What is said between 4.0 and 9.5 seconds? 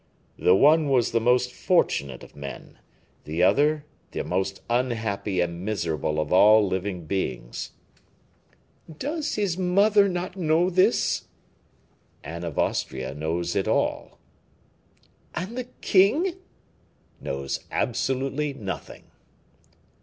the most unhappy and miserable of all living beings." "Does